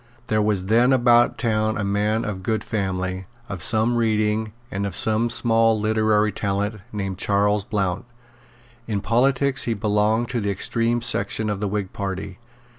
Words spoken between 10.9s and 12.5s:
section of the Whig party.